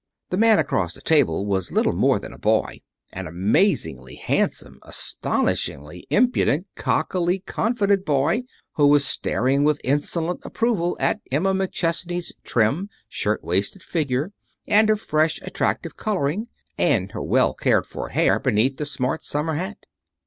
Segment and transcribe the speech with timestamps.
[0.31, 2.79] The man across the table was little more than a boy
[3.13, 8.45] an amazingly handsome, astonishingly impudent, cockily confident boy,
[8.77, 14.31] who was staring with insolent approval at Emma McChesney's trim, shirt waisted figure,
[14.67, 16.47] and her fresh, attractive coloring,
[16.79, 19.85] and her well cared for hair beneath the smart summer hat.